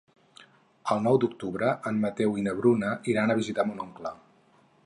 [0.95, 4.19] El nou d'octubre en Mateu i na Bruna iran a visitar mon oncle.